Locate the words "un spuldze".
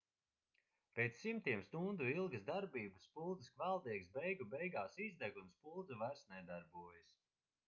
5.45-6.03